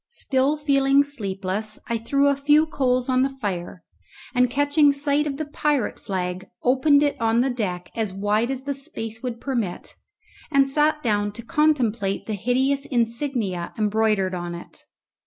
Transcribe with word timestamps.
Still 0.09 0.57
feeling 0.57 1.03
sleepless, 1.03 1.77
I 1.87 1.99
threw 1.99 2.27
a 2.27 2.35
few 2.35 2.65
coals 2.65 3.07
on 3.07 3.21
the 3.21 3.29
fire, 3.37 3.83
and 4.33 4.49
catching 4.49 4.91
sight 4.91 5.27
of 5.27 5.37
the 5.37 5.45
pirate 5.45 5.99
flag 5.99 6.47
opened 6.63 7.03
it 7.03 7.21
on 7.21 7.41
the 7.41 7.51
deck 7.51 7.91
as 7.95 8.11
wide 8.11 8.49
as 8.49 8.63
the 8.63 8.73
space 8.73 9.21
would 9.21 9.39
permit, 9.39 9.93
and 10.49 10.67
sat 10.67 11.03
down 11.03 11.31
to 11.33 11.43
contemplate 11.45 12.25
the 12.25 12.33
hideous 12.33 12.87
insignia 12.87 13.75
embroidered 13.77 14.33
on 14.33 14.55
it. 14.55 14.87